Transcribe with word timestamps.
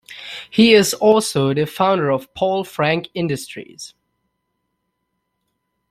He 0.49 0.73
is 0.73 0.95
also 0.95 1.53
the 1.53 1.67
founder 1.67 2.09
of 2.11 2.33
Paul 2.33 2.63
Frank 2.63 3.09
Industries. 3.13 3.93